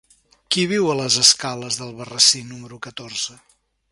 [0.53, 3.39] Qui viu a les escales d'Albarrasí número catorze?